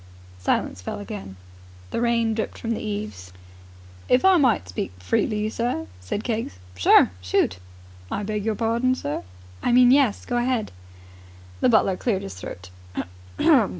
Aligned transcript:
Silence 0.39 0.81
fell 0.81 0.97
again. 0.97 1.35
The 1.91 2.01
rain 2.01 2.33
dripped 2.33 2.57
from 2.57 2.71
the 2.71 2.81
eaves. 2.81 3.31
"If 4.09 4.25
I 4.25 4.37
might 4.37 4.67
speak 4.67 4.91
freely, 4.97 5.47
sir...?" 5.51 5.85
said 6.01 6.23
Keggs. 6.23 6.57
"Sure. 6.73 7.11
Shoot!" 7.21 7.59
"I 8.09 8.23
beg 8.23 8.43
your 8.43 8.55
pardon, 8.55 8.95
sir?" 8.95 9.21
"I 9.61 9.71
mean, 9.71 9.91
yes. 9.91 10.25
Go 10.25 10.37
ahead!" 10.37 10.71
The 11.59 11.69
butler 11.69 11.97
cleared 11.97 12.23
his 12.23 12.33
throat. 12.33 12.71